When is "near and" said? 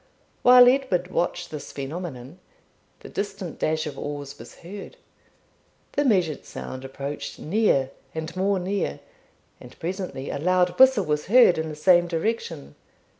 7.37-8.35, 8.57-9.77